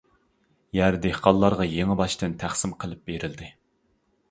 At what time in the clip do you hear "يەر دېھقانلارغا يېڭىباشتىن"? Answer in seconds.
0.77-2.35